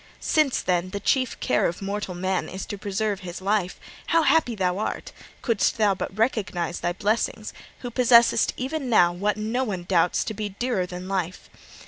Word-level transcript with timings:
Since, 0.19 0.63
then, 0.63 0.89
the 0.89 0.99
chief 0.99 1.39
care 1.39 1.67
of 1.67 1.79
mortal 1.79 2.15
man 2.15 2.49
is 2.49 2.65
to 2.65 2.77
preserve 2.79 3.19
his 3.19 3.39
life, 3.39 3.79
how 4.07 4.23
happy 4.23 4.59
art 4.59 5.05
thou, 5.05 5.13
couldst 5.43 5.77
thou 5.77 5.93
but 5.93 6.17
recognise 6.17 6.79
thy 6.79 6.93
blessings, 6.93 7.53
who 7.81 7.91
possessest 7.91 8.51
even 8.57 8.89
now 8.89 9.13
what 9.13 9.37
no 9.37 9.63
one 9.63 9.83
doubts 9.83 10.23
to 10.23 10.33
be 10.33 10.49
dearer 10.57 10.87
than 10.87 11.07
life! 11.07 11.51